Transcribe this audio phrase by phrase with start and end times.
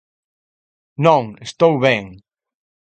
[1.05, 2.05] Non, estou ben.